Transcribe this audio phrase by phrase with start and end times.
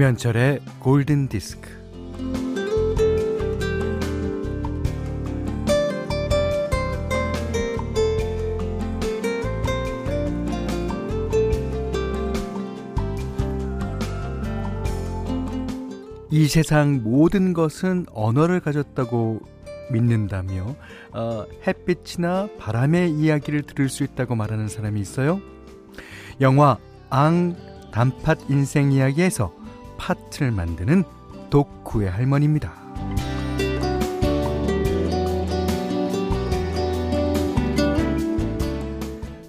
[0.00, 1.68] 김현철의 골든 디스크.
[16.30, 19.40] 이 세상 모든 것은 언어를 가졌다고
[19.92, 20.76] 믿는다며
[21.12, 25.42] 어, 햇빛이나 바람의 이야기를 들을 수 있다고 말하는 사람이 있어요.
[26.40, 26.78] 영화
[27.10, 27.54] 앙
[27.92, 29.59] 단팥 인생 이야기에서
[30.00, 31.04] 팥을 만드는
[31.50, 32.72] 독구의 할머니입니다.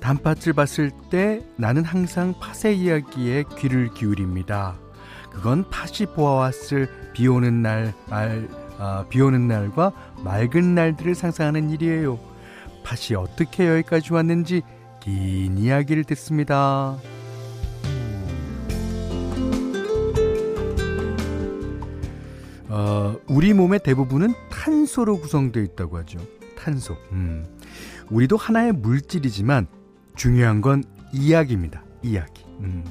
[0.02, 4.76] 단팥을 봤을 때 나는 항상 팥의 이야기에 귀를 기울입니다.
[5.32, 12.20] 그건 팥이 보아왔을 비 오는 날, 말, 아, 비 오는 날과 맑은 날들을 상상하는 일이에요.
[12.84, 14.64] 팥이 어떻게 여기까지 왔는지
[15.00, 16.98] 긴 이야기를 듣습니다.
[22.72, 26.20] 어, 우리 몸의 대부분은 탄소로 구성되어 있다고 하죠.
[26.58, 26.96] 탄소.
[27.12, 27.46] 음.
[28.10, 29.68] 우리도 하나의 물질이지만
[30.16, 31.84] 중요한 건 이야기입니다.
[32.02, 32.46] 이야기.
[32.62, 32.86] 음.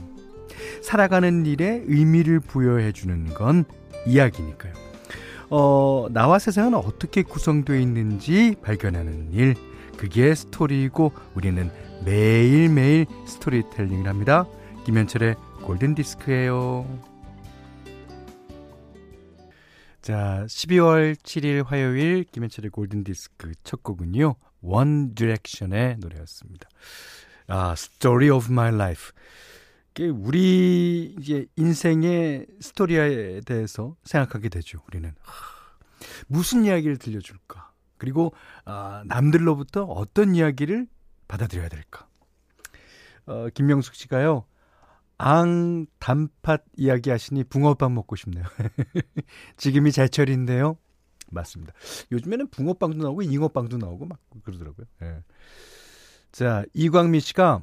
[0.82, 3.64] 살아가는 일에 의미를 부여해 주는 건
[4.06, 4.72] 이야기니까요.
[5.48, 9.54] 어, 나와 세상은 어떻게 구성되어 있는지 발견하는 일.
[9.96, 11.70] 그게 스토리이고 우리는
[12.04, 14.46] 매일매일 스토리텔링을 합니다.
[14.84, 16.86] 김현철의 골든 디스크예요.
[20.00, 24.34] 자, 12월 7일 화요일 김현철의 골든 디스크 첫 곡은요.
[24.62, 26.68] 원 디렉션의 노래였습니다.
[27.48, 29.10] 아, Story of My Life.
[30.14, 34.80] 우리 이제 인생의 스토리에 대해서 생각하게 되죠.
[34.88, 35.14] 우리는
[36.28, 37.70] 무슨 이야기를 들려줄까?
[37.98, 38.32] 그리고
[38.64, 40.86] 아, 남들로부터 어떤 이야기를
[41.28, 42.08] 받아들여야 될까?
[43.26, 44.46] 어, 김명숙 씨가요.
[45.22, 48.42] 앙 단팥 이야기 하시니 붕어빵 먹고 싶네요.
[49.58, 50.78] 지금이 제철인데요.
[51.30, 51.74] 맞습니다.
[52.10, 54.86] 요즘에는 붕어빵도 나오고 잉어빵도 나오고 막 그러더라고요.
[55.00, 55.22] 네.
[56.32, 57.62] 자, 이광미 씨가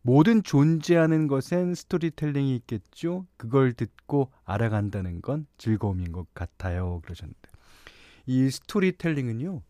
[0.00, 3.26] 모든 존재하는 것엔 스토리텔링이 있겠죠.
[3.36, 7.00] 그걸 듣고 알아간다는 건 즐거움인 것 같아요.
[7.02, 7.50] 그러셨는데.
[8.26, 9.60] 이 스토리텔링은요.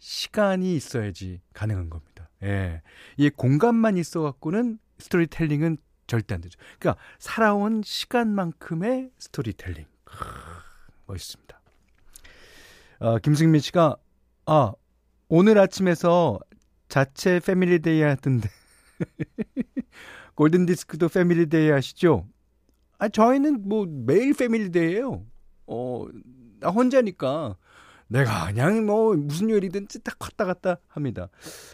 [0.00, 2.23] 시간이 있어야지 가능한 겁니다.
[2.44, 2.82] 예.
[3.16, 6.58] 이 공간만 있어 갖고는 스토리텔링은 절대 안 되죠.
[6.78, 9.86] 그러니까 살아온 시간만큼의 스토리텔링.
[11.06, 11.60] 멋있습니다.
[13.00, 13.96] 어, 김승민 씨가
[14.46, 14.72] 아,
[15.28, 16.38] 오늘 아침에서
[16.88, 18.48] 자체 패밀리데이 하던데
[20.36, 22.28] 골든디스크도 패밀리데이 하시죠?
[22.98, 25.24] 아, 저희는 뭐 매일 패밀리데이예요.
[25.66, 26.06] 어,
[26.60, 27.56] 나 혼자니까
[28.14, 31.28] 내가 그냥 뭐 무슨 요리든지 딱 왔다 갔다 합니다.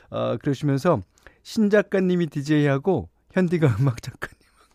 [0.08, 1.02] 어, 그러시면서
[1.42, 4.74] 신 작가님이 DJ하고 현디가 음악 작가님하고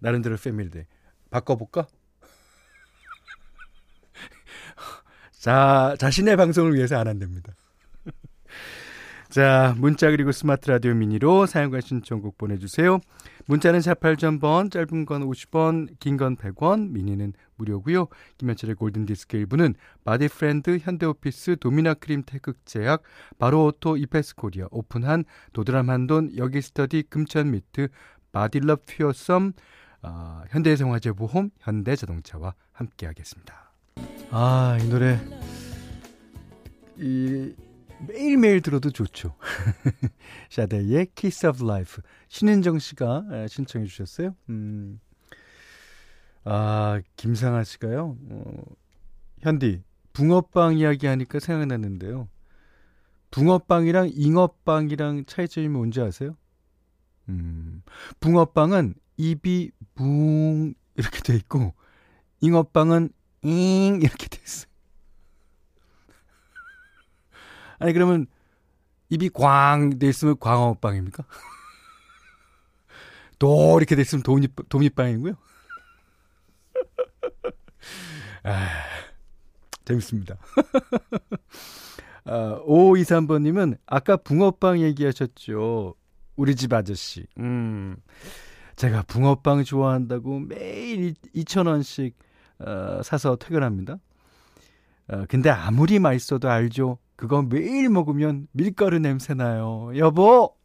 [0.00, 0.82] 나름대로 패밀리데이
[1.30, 1.86] 바꿔볼까?
[5.38, 7.54] 자, 자신의 방송을 위해서 안 한답니다.
[9.28, 13.00] 자, 문자 그리고 스마트 라디오 미니로 사용과 신청곡 보내주세요.
[13.46, 18.06] 문자는 48,000번, 짧은 건 50원, 긴 건 100원, 미니는 무료고요.
[18.38, 23.02] 김현철의 골든디스크 1부는 바디프렌드, 현대오피스, 도미나크림 태극제약,
[23.38, 27.88] 바로오토, 이페스 코리아, 오픈한, 도드람 한돈, 여기스터디, 금천미트,
[28.32, 29.52] 바디럽 퓨어썸,
[30.02, 33.72] 어, 현대해상화재보험, 현대자동차와 함께하겠습니다.
[34.30, 35.18] 아, 이 노래
[36.98, 37.52] 이
[38.00, 39.36] 매일매일 들어도 좋죠.
[40.50, 42.02] 샤데이의 Kiss of Life.
[42.28, 44.34] 신은정 씨가 신청해 주셨어요.
[44.48, 45.00] 음.
[46.44, 48.16] 아, 김상아 씨가요.
[48.30, 48.62] 어,
[49.40, 52.28] 현디, 붕어빵 이야기 하니까 생각났는데요.
[53.30, 56.36] 붕어빵이랑 잉어빵이랑 차이점이 뭔지 아세요?
[57.28, 57.82] 음,
[58.20, 61.74] 붕어빵은 입이 붕 이렇게 돼 있고
[62.40, 63.10] 잉어빵은
[63.42, 64.70] 잉 이렇게 돼 있어요.
[67.78, 68.26] 아니 그러면
[69.10, 71.24] 입이 광 돼 있으면 광어빵입니까?
[73.38, 75.34] 도 이렇게 돼 있으면 도미 도미빵이고요.
[78.44, 78.68] 아,
[79.84, 80.36] 재밌습니다.
[82.24, 85.94] 아, 5523번님은 아까 붕어빵 얘기하셨죠.
[86.36, 87.26] 우리 집 아저씨.
[87.38, 87.96] 음.
[88.76, 92.12] 제가 붕어빵 좋아한다고 매일 2,000원씩
[92.58, 93.98] 어, 사서 퇴근합니다.
[95.08, 96.98] 어, 근데 아무리 맛있어도 알죠.
[97.16, 99.90] 그거 매일 먹으면 밀가루 냄새 나요.
[99.96, 100.56] 여보,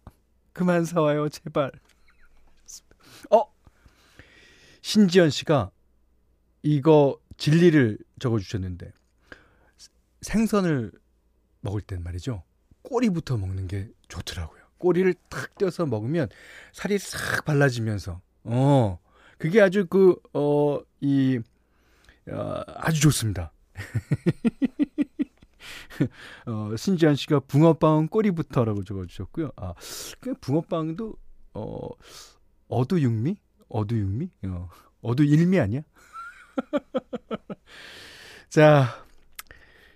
[0.53, 1.71] 그만 사와요, 제발.
[3.31, 3.45] 어,
[4.81, 5.71] 신지연 씨가
[6.63, 8.91] 이거 진리를 적어주셨는데
[10.21, 10.91] 생선을
[11.61, 12.43] 먹을 땐 말이죠.
[12.81, 14.61] 꼬리부터 먹는 게 좋더라고요.
[14.77, 16.27] 꼬리를 탁 떼어서 먹으면
[16.73, 18.99] 살이 싹 발라지면서 어,
[19.37, 21.39] 그게 아주 그, 어, 이,
[22.29, 23.51] 어, 아주 좋습니다.
[26.47, 29.51] 어, 신지한 씨가 붕어빵 꼬리부터라고 적어주셨고요.
[29.55, 29.73] 아,
[30.19, 31.15] 그 붕어빵도,
[31.53, 31.89] 어,
[32.67, 33.37] 어두육미?
[33.69, 34.29] 어두육미?
[34.47, 34.69] 어,
[35.01, 35.81] 어두일미 아니야?
[38.49, 38.87] 자,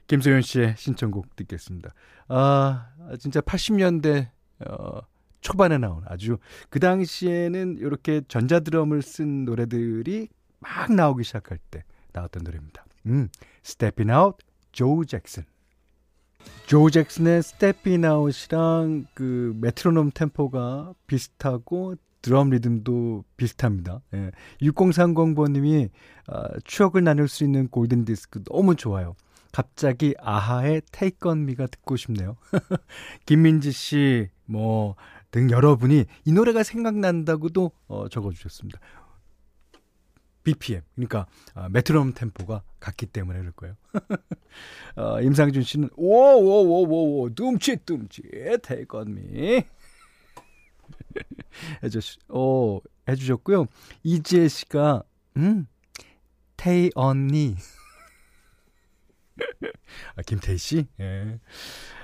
[0.07, 1.93] 김소연 씨의 신청곡 듣겠습니다.
[2.27, 4.29] 아, 진짜 80년대,
[4.67, 5.01] 어,
[5.41, 6.37] 초반에 나온 아주
[6.69, 10.27] 그 당시에는 이렇게 전자드럼을 쓴 노래들이
[10.59, 12.83] 막 나오기 시작할 때 나왔던 노래입니다.
[13.05, 13.29] 음,
[13.63, 15.43] Stepping Out, 조 잭슨.
[16.65, 24.01] 조 잭슨의 Stepping Out이랑 그 메트로놈 템포가 비슷하고 드럼 리듬도 비슷합니다.
[24.15, 24.31] 예.
[24.61, 25.89] 6030번님이
[26.27, 29.15] 어, 추억을 나눌 수 있는 골든 디스크 너무 좋아요.
[29.51, 30.81] 갑자기 아하의
[31.23, 32.35] On Me가 듣고 싶네요.
[33.27, 34.95] 김민지 씨, 뭐,
[35.29, 38.79] 등 여러분이 이 노래가 생각난다고도 어, 적어주셨습니다.
[40.45, 41.25] BPM, 그러니까
[41.55, 43.75] 어, 메트로놈 템포가 같기 때문에 그럴 거예요.
[44.95, 48.23] 어, 임상준 씨는 오오오오오 둠칫 둠칫
[48.93, 49.63] Me
[51.83, 53.65] 해주시, 오, 해주셨고요.
[54.03, 55.03] 이지혜 씨가
[55.37, 55.67] 음
[56.55, 57.55] 태희 언니
[60.15, 60.87] 아, 김태희 씨?
[60.99, 61.39] 예.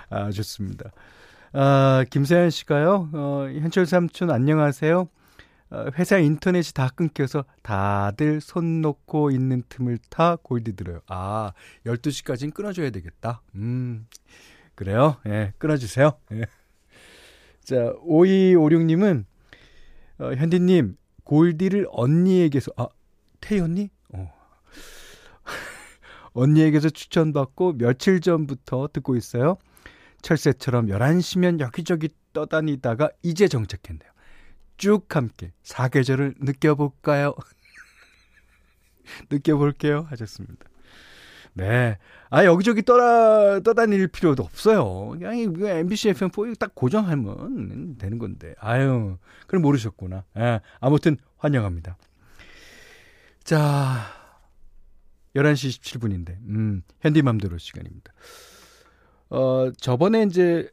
[0.09, 0.91] 아, 좋습니다.
[1.53, 5.07] 아, 김세현 씨가요, 어, 현철 삼촌 안녕하세요.
[5.71, 10.99] 어, 회사 인터넷이 다 끊겨서 다들 손 놓고 있는 틈을 타 골디 들어요.
[11.07, 11.53] 아,
[11.85, 13.41] 12시까지는 끊어줘야 되겠다.
[13.55, 14.05] 음,
[14.75, 15.15] 그래요?
[15.27, 16.11] 예, 끊어주세요.
[16.33, 16.45] 예.
[17.63, 19.23] 자, 5256님은,
[20.19, 22.87] 어, 현디님, 골디를 언니에게서, 아,
[23.39, 23.89] 태희 언니?
[24.13, 24.29] 어.
[26.33, 29.57] 언니에게서 추천받고 며칠 전부터 듣고 있어요.
[30.21, 34.10] 철새처럼 11시면 여기저기 떠다니다가 이제 정착했네요.
[34.81, 37.35] 쭉 함께 사계절을 느껴볼까요?
[39.29, 40.07] 느껴볼게요.
[40.09, 40.65] 하셨습니다.
[41.53, 41.99] 네.
[42.31, 45.09] 아, 여기저기 떠다, 떠다닐 필요도 없어요.
[45.09, 48.55] 그냥 MBC FM4 딱 고정하면 되는 건데.
[48.57, 50.23] 아유, 그걸 모르셨구나.
[50.39, 51.95] 예, 아무튼 환영합니다.
[53.43, 53.99] 자,
[55.35, 58.13] 11시 17분인데, 음, 현디맘대로 시간입니다.
[59.29, 60.67] 어, 저번에 이제,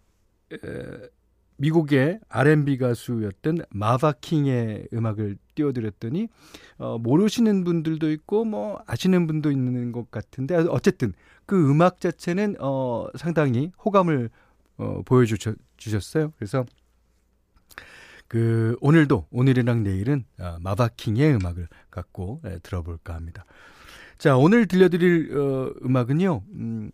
[0.51, 0.57] 에,
[1.59, 6.29] 미국의 R&B 가수였던 마바킹의 음악을 띄워드렸더니,
[6.79, 11.13] 어, 모르시는 분들도 있고, 뭐, 아시는 분도 있는 것 같은데, 어쨌든,
[11.47, 14.31] 그 음악 자체는, 어, 상당히 호감을,
[14.79, 16.33] 어, 보여주셨어요.
[16.39, 16.65] 그래서,
[18.29, 23.45] 그, 오늘도, 오늘이랑 내일은, 어, 마바킹의 음악을 갖고 에, 들어볼까 합니다.
[24.19, 26.43] 자, 오늘 들려드릴 어, 음악은요.
[26.53, 26.91] 음,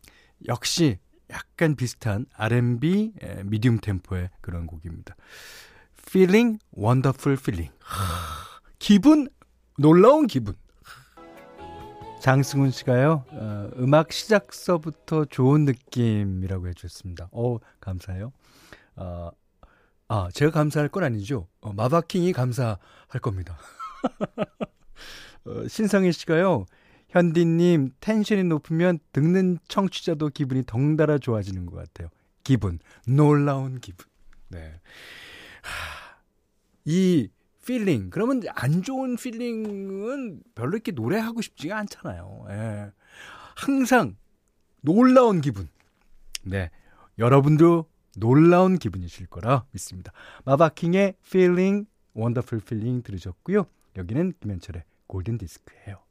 [0.46, 0.98] 역시
[1.34, 5.16] 약간 비슷한 R&B 에, 미디움 템포의 그런 곡입니다.
[5.98, 7.74] Feeling Wonderful Feeling.
[7.80, 9.28] 하, 기분
[9.78, 10.54] 놀라운 기분.
[12.20, 13.24] 장승훈 씨가요.
[13.32, 17.28] 어, 음악 시작서부터 좋은 느낌이라고 해주셨습니다.
[17.32, 18.32] 어 감사해요.
[18.96, 19.30] 어,
[20.08, 21.48] 아 제가 감사할 건 아니죠.
[21.60, 23.58] 어, 마바킹이 감사할 겁니다.
[25.44, 26.64] 어, 신성희 씨가요.
[27.14, 32.08] 현디님, 텐션이 높으면 듣는 청취자도 기분이 덩달아 좋아지는 것 같아요.
[32.42, 34.04] 기분, 놀라운 기분.
[34.48, 34.80] 네.
[35.62, 36.18] 하,
[36.84, 37.28] 이
[37.64, 42.46] feeling, 그러면 안 좋은 feeling은 별로 이렇게 노래하고 싶지가 않잖아요.
[42.50, 42.90] 예.
[43.54, 44.16] 항상
[44.80, 45.68] 놀라운 기분.
[46.42, 46.70] 네.
[47.20, 50.10] 여러분도 놀라운 기분이실 거라 믿습니다.
[50.46, 53.66] 마바킹의 Feeling, Wonderful Feeling 들으셨고요.
[53.96, 56.03] 여기는 김현철의 골든 디스크예요.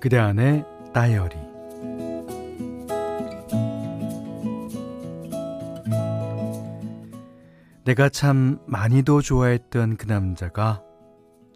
[0.00, 1.36] 그대 안의 다이어리
[7.84, 10.82] 내가 참 많이도 좋아했던 그 남자가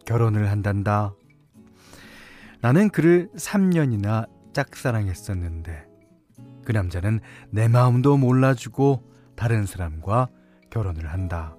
[0.05, 1.15] 결혼을 한단다.
[2.61, 5.86] 나는 그를 3년이나 짝사랑했었는데
[6.67, 7.21] 그 남자는
[7.51, 10.29] 내 마음도 몰라주고 다른 사람과
[10.69, 11.57] 결혼을 한다.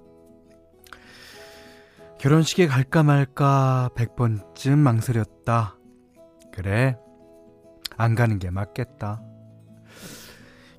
[2.18, 5.78] 결혼식에 갈까 말까 100번쯤 망설였다.
[6.52, 6.98] 그래,
[7.96, 9.22] 안 가는 게 맞겠다.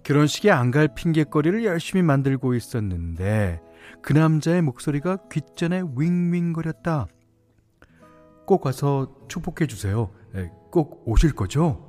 [0.04, 3.62] 결혼식에 안 갈 핑계거리를 열심히 만들고 있었는데
[4.02, 7.08] 그 남자의 목소리가 귓전에 윙윙거렸다.
[8.46, 10.12] 꼭 와서 축복해 주세요.
[10.34, 11.89] 네, 꼭 오실 거죠?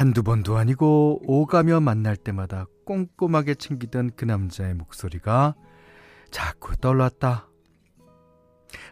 [0.00, 5.54] 한두 번도 아니고 오가며 만날 때마다 꼼꼼하게 챙기던 그 남자의 목소리가
[6.30, 7.50] 자꾸 떠올랐다.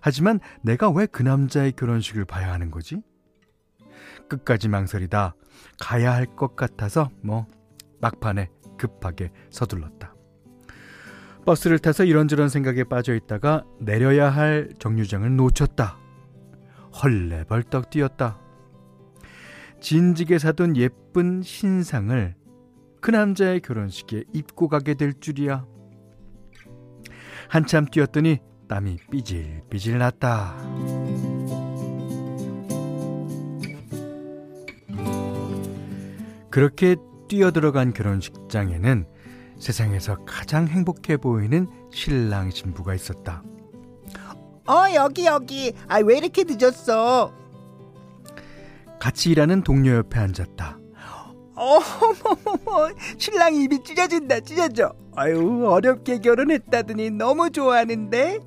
[0.02, 3.00] 하지만 내가 왜 그 남자의 결혼식을 봐야 하는 거지?
[4.28, 5.34] 끝까지 망설이다
[5.80, 7.46] 가야 할 것 같아서 뭐
[8.02, 10.14] 막판에 급하게 서둘렀다.
[11.46, 15.96] 버스를 타서 이런저런 생각에 빠져 있다가 내려야 할 정류장을 놓쳤다.
[17.02, 18.42] 헐레벌떡 뛰었다.
[19.80, 22.34] 진지게 사둔 예쁜 신상을
[23.00, 25.64] 그 남자의 결혼식에 입고 가게 될 줄이야.
[27.48, 30.56] 한참 뛰었더니 땀이 삐질삐질 났다.
[36.50, 36.96] 그렇게
[37.28, 39.06] 뛰어들어간 결혼식장에는
[39.58, 43.42] 세상에서 가장 행복해 보이는 신랑 신부가 있었다.
[44.66, 45.72] 어, 여기, 여기.
[45.88, 47.32] 아, 왜 이렇게 늦었어?
[49.00, 50.78] 같이 일하는 동료 옆에 앉았다.
[51.54, 54.92] 어머머머, 신랑이 입이 찢어진다, 찢어져.
[55.16, 58.38] 아유, 어렵게 결혼했다더니 너무 좋아하는데?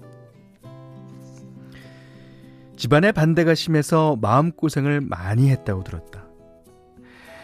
[2.77, 6.25] 집안의 반대가 심해서 마음고생을 많이 했다고 들었다.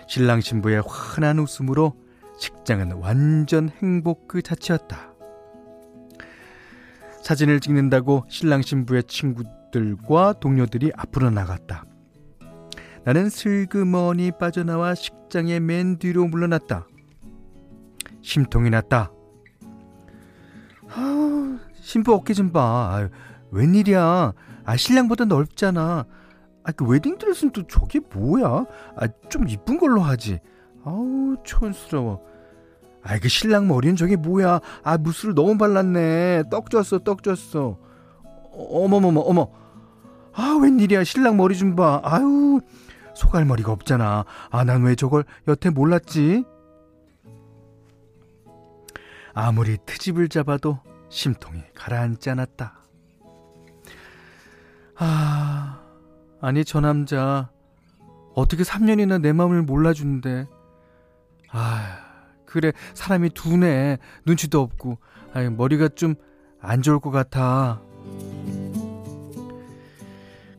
[0.08, 1.94] 신랑 신부의 환한 웃음으로
[2.40, 5.14] 식장은 완전 행복 그 자체였다.
[7.24, 11.84] 사진을 찍는다고 신랑 신부의 친구들과 동료들이 앞으로 나갔다.
[13.08, 16.88] 나는 슬그머니 빠져나와 식장의 맨 뒤로 물러났다.
[18.22, 19.14] 심통이 났다.
[20.90, 22.90] 아, 신부 어깨 좀 봐.
[22.92, 23.08] 아유,
[23.52, 24.34] 웬일이야.
[24.66, 26.06] 아, 신랑보다 넓잖아.
[26.66, 28.66] 아, 그 웨딩드레스는 또 저게 뭐야?
[28.98, 30.42] 아, 좀 이쁜 걸로 하지.
[30.84, 32.22] 아우, 촌스러워.
[33.04, 34.60] 아, 그 신랑 머리는 저게 뭐야?
[34.84, 36.50] 아, 무술을 너무 발랐네.
[36.52, 37.78] 떡 줬어, 떡 줬어.
[38.52, 39.48] 어머머머, 어머.
[40.34, 41.06] 아, 웬일이야.
[41.06, 42.02] 신랑 머리 좀 봐.
[42.04, 42.60] 아유,
[43.17, 44.25] 소갈머리가 없잖아.
[44.50, 46.45] 아, 난 왜 저걸 여태 몰랐지?
[49.33, 52.74] 아무리 트집을 잡아도 심통이 가라앉지 않았다.
[54.95, 55.81] 아,
[56.41, 57.50] 아니, 저 남자,
[58.33, 60.47] 어떻게 3년이나 내 마음을 몰라주는데.
[61.51, 61.97] 아,
[62.45, 63.97] 그래, 사람이 두네.
[64.25, 64.97] 눈치도 없고.
[65.33, 66.15] 아 머리가 좀
[66.62, 67.81] 안 좋을 것 같아.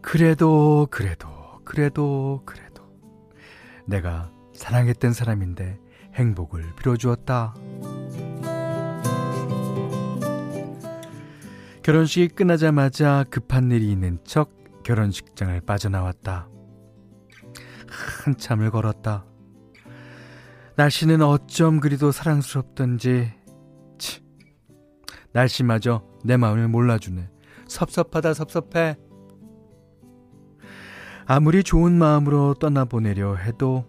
[0.01, 1.29] 그래도, 그래도,
[1.69, 2.83] 그래도, 그래도.
[3.85, 5.79] 내가 사랑했던 사람인데
[6.15, 7.55] 행복을 빌어주었다.
[11.83, 14.51] 결혼식이 끝나자마자 급한 일이 있는 척
[14.83, 16.49] 결혼식장을 빠져나왔다.
[18.25, 19.27] 한참을 걸었다.
[20.77, 23.35] 날씨는 어쩜 그리도 사랑스럽던지,
[23.99, 24.23] 치,
[25.33, 27.29] 날씨마저 내 마음을 몰라주네.
[27.67, 28.97] 섭섭하다, 섭섭해.
[31.31, 33.85] 아무리 좋은 마음으로 떠나보내려 해도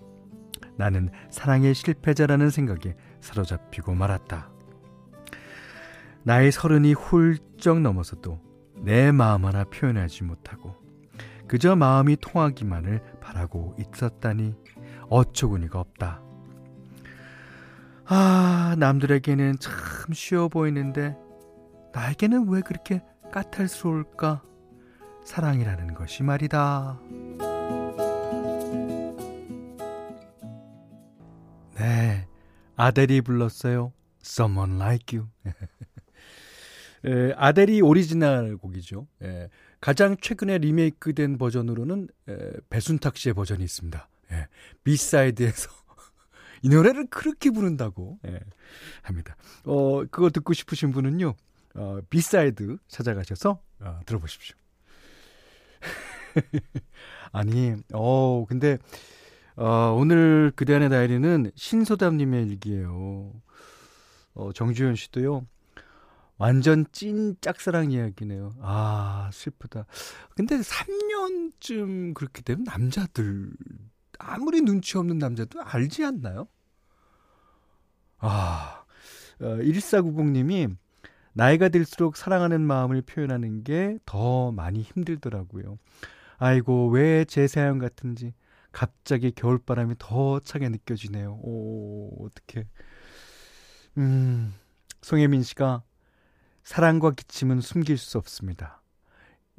[0.75, 4.50] 나는 사랑의 실패자라는 생각에 사로잡히고 말았다.
[6.24, 8.41] 나의 서른이 훌쩍 넘어서도
[8.79, 10.75] 내 마음 하나 표현하지 못하고
[11.48, 14.53] 그저 마음이 통하기만을 바라고 있었다니
[15.08, 16.22] 어처구니가 없다.
[18.05, 19.74] 아, 남들에게는 참
[20.12, 21.15] 쉬워 보이는데
[21.93, 24.41] 나에게는 왜 그렇게 까탈스러울까?
[25.25, 26.99] 사랑이라는 것이 말이다.
[31.75, 32.27] 네,
[32.75, 33.93] 아델이 불렀어요.
[34.23, 35.29] Someone Like You.
[37.05, 39.07] 에, 아델이 오리지널 곡이죠.
[39.21, 39.49] 에,
[39.79, 42.38] 가장 최근에 리메이크된 버전으로는 에,
[42.69, 44.09] 배순탁 씨의 버전이 있습니다.
[44.31, 44.47] 예,
[44.83, 45.69] 비사이드에서
[46.63, 48.39] 이 노래를 그렇게 부른다고 예,
[49.03, 49.35] 합니다.
[49.63, 51.33] 어, 그거 듣고 싶으신 분은요,
[51.75, 54.57] 어, 비사이드 찾아가셔서 어, 들어보십시오.
[57.31, 58.77] 아니, 어, 근데
[59.55, 63.33] 어, 오늘 그대 안의 다이리는 신소담님의 일기예요.
[64.33, 65.45] 어, 정주현 씨도요.
[66.38, 68.55] 완전 찐 짝사랑 이야기네요.
[68.62, 69.86] 아, 슬프다.
[70.36, 73.51] 근데 3년쯤 그렇게 되면 남자들,
[74.19, 76.48] 아무리 눈치 없는 남자도 알지 않나요?
[78.19, 78.83] 아,
[79.41, 80.75] 어, 1490님이
[81.33, 85.77] 나이가 들수록 사랑하는 마음을 표현하는 게 더 많이 힘들더라고요.
[86.39, 88.34] 아이고, 왜 제 사연 같은지
[88.72, 91.39] 갑자기 겨울바람이 더 차게 느껴지네요.
[91.41, 92.65] 오, 어떡해.
[93.98, 94.53] 음,
[95.01, 95.84] 송혜민 씨가
[96.63, 98.81] 사랑과 기침은 숨길 수 없습니다.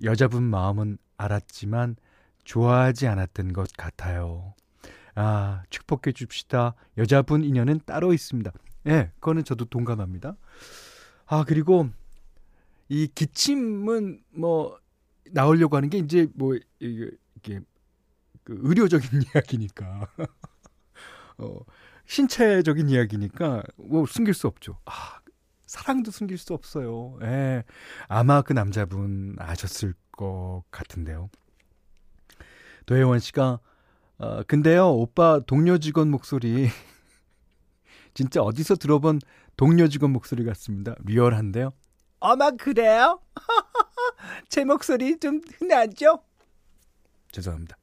[0.05, 1.97] 여자분 마음은 알았지만
[2.45, 4.55] 좋아하지 않았던 것 같아요.
[5.15, 6.75] 아, 축복해 줍시다.
[6.97, 8.51] 여자분 인연은 따로 있습니다.
[8.87, 10.37] 예, 네, 그거는 저도 동감합니다.
[11.27, 11.91] 아, 그리고
[12.89, 14.80] 이 기침은 뭐
[15.33, 17.61] 나오려고 하는 게 이제 뭐 이게, 이게
[18.45, 20.09] 그 의료적인 이야기니까.
[21.39, 21.61] 어,
[22.07, 24.79] 신체적인 이야기니까 뭐 숨길 수 없죠.
[24.85, 25.21] 아,
[25.67, 27.19] 사랑도 숨길 수 없어요.
[27.23, 27.65] 예.
[28.09, 31.31] 아마 그 남자분 아셨을 것 같은데요.
[32.87, 33.61] 도혜원 씨가
[34.19, 36.69] 어, 근데요, 오빠 동료 직원 목소리.
[38.13, 39.21] 진짜 어디서 들어본
[39.57, 40.95] 동료 직원 목소리 같습니다.
[41.05, 41.73] 리얼한데요.
[42.19, 43.21] 어마, 그래요?
[44.49, 46.23] 제 목소리 좀 흔하죠?
[47.33, 47.77] 죄송합니다.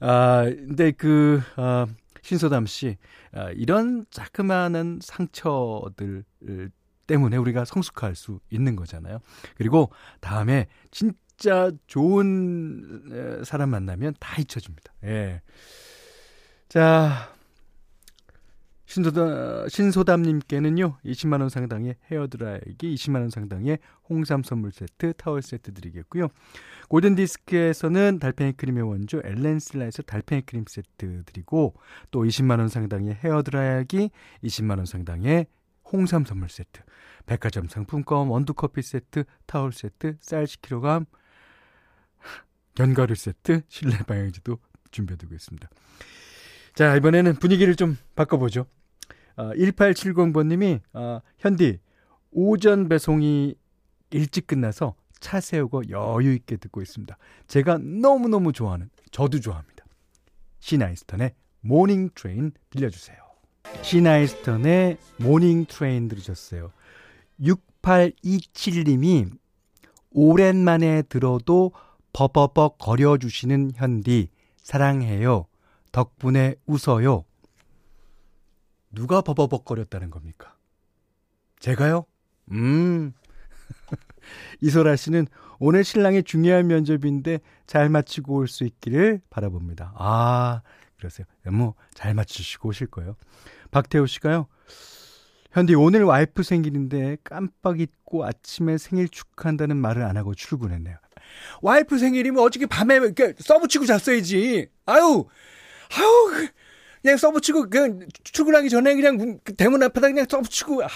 [0.00, 1.86] 아, 근데 그, 아,
[2.22, 2.96] 신소담 씨,
[3.32, 6.24] 아, 이런 자그마한 상처들
[7.06, 9.18] 때문에 우리가 성숙할 수 있는 거잖아요.
[9.56, 14.92] 그리고 다음에 진짜 좋은 사람 만나면 다 잊혀집니다.
[15.04, 15.42] 예.
[16.68, 17.33] 자,
[18.94, 26.28] 신소담, 신소담님께는요, 20만원 상당의 헤어드라이기, 20만원 상당의 홍삼 선물 세트, 타월 세트 드리겠고요.
[26.90, 31.74] 골든디스크에서는 달팽이 크림의 원조 엘렌슬라에서 달팽이 크림 세트 드리고,
[32.12, 34.10] 또 20만원 상당의 헤어드라이기,
[34.44, 35.46] 20만원 상당의
[35.92, 36.80] 홍삼 선물 세트,
[37.26, 41.04] 백화점 상품권, 원두커피 세트, 타월 세트, 쌀 10kg,
[42.76, 44.58] 견과류 세트, 실내 방향제도
[44.92, 45.68] 준비해두고 있습니다.
[46.74, 48.66] 자, 이번에는 분위기를 좀 바꿔보죠.
[49.36, 51.78] 어, 1870번님이, 어, 현디,
[52.30, 53.54] 오전 배송이
[54.10, 57.16] 일찍 끝나서 차 세우고 여유 있게 듣고 있습니다.
[57.46, 59.84] 제가 너무너무 좋아하는, 저도 좋아합니다.
[60.60, 63.16] 시나 이스턴의 Morning Train 들려주세요.
[63.82, 66.70] 시나 이스턴의 Morning Train 들으셨어요.
[67.40, 69.30] 6827님이
[70.10, 71.72] 오랜만에 들어도
[72.12, 74.28] 버버벅 거려주시는 현디,
[74.62, 75.46] 사랑해요.
[75.92, 77.24] 덕분에 웃어요.
[78.94, 80.56] 누가 버버벅거렸다는 겁니까?
[81.60, 82.06] 제가요?
[82.52, 83.12] 음.
[84.60, 85.26] 이소라 씨는
[85.58, 89.92] 오늘 신랑의 중요한 면접인데 잘 마치고 올 수 있기를 바라봅니다.
[89.96, 90.62] 아,
[90.98, 91.26] 그러세요.
[91.52, 93.16] 뭐, 잘 마치시고 오실 거예요.
[93.70, 94.46] 박태호 씨가요.
[95.52, 100.96] 현디 오늘 와이프 생일인데 깜빡 잊고 아침에 생일 축하한다는 말을 안 하고 출근했네요.
[101.62, 104.68] 와이프 생일이면 어저께 밤에 이렇게 써붙이고 잤어야지.
[104.86, 105.26] 아유,
[105.96, 106.48] 아유,
[107.04, 110.88] 그냥 써붙이고 그냥 출근하기 전에 그냥 그 대문 앞에다 그냥 써붙이고 아,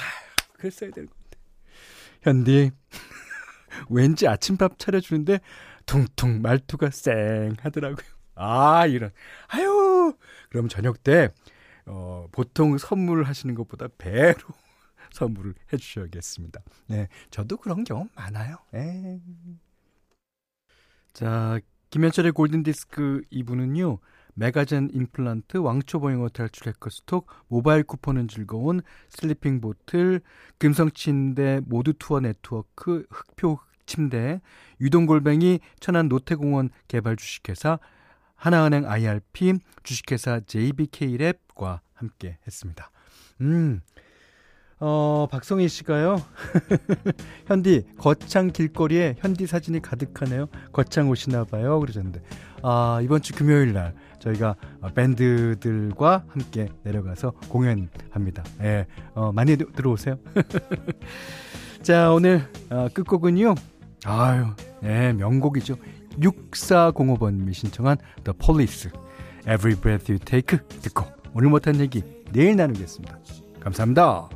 [0.54, 1.38] 그랬어야 될 건데.
[2.22, 2.70] 현디
[3.90, 5.40] 왠지 아침밥 차려주는데
[5.84, 8.06] 퉁퉁 말투가 쌩 하더라고요.
[8.36, 9.10] 아 이런
[9.48, 10.14] 아유
[10.48, 11.28] 그럼 저녁 때
[11.84, 14.38] 어, 보통 선물을 하시는 것보다 배로
[15.12, 16.62] 선물을 해주셔야겠습니다.
[16.86, 18.56] 네, 저도 그런 경험 많아요.
[18.72, 19.02] 에이.
[19.02, 19.20] 네.
[21.12, 23.98] 자, 김현철의 골든디스크 2부는요.
[24.38, 30.20] 메가젠 임플란트, 왕초보행 호텔 트래커 스톡, 모바일 쿠폰은 즐거운 슬리핑 보틀,
[30.58, 34.40] 금성침대 모두 투어 네트워크, 흑표 침대,
[34.80, 37.80] 유동골뱅이, 천안 노태공원 개발 주식회사,
[38.36, 42.92] 하나은행 IRP, 주식회사 JBK랩과 함께 했습니다.
[43.40, 43.80] 음,
[44.78, 46.22] 어, 박성희 씨가요.
[47.46, 50.46] 현디, 거창 길거리에 현디 사진이 가득하네요.
[50.72, 51.80] 거창 오시나 봐요.
[51.80, 52.22] 그러셨는데.
[52.62, 54.56] 아, 이번 주 금요일 날 저희가
[54.94, 58.44] 밴드들과 함께 내려가서 공연합니다.
[58.62, 60.18] 예, 어, 많이 들어오세요.
[61.82, 63.54] 자, 오늘 어, 끝곡은요.
[64.04, 64.46] 아유,
[64.84, 65.76] 예, 명곡이죠.
[66.18, 68.90] 6405번님이 신청한 The Police,
[69.42, 71.04] Every Breath You Take 듣고
[71.34, 72.02] 오늘 못한 얘기
[72.32, 73.18] 내일 나누겠습니다.
[73.60, 74.28] 감사합니다.